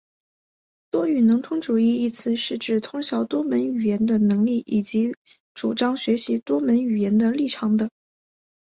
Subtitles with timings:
[0.89, 5.15] 多语能通主义一词是指通晓多门语言的能力以及
[5.53, 7.87] 主张学习多门语言的立场等。